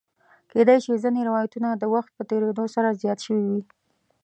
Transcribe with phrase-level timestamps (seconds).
[0.51, 3.61] کېدای شي ځینې روایتونه د وخت په تېرېدو سره زیات شوي وي.